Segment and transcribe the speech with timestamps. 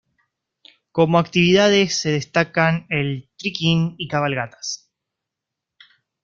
[0.91, 4.89] Como actividades se destacan el trekking y cabalgatas.